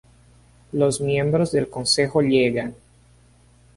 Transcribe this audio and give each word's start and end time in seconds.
Los 0.71 0.99
miembros 0.99 1.51
del 1.51 1.69
consejo 1.69 2.21
llegan. 2.23 2.73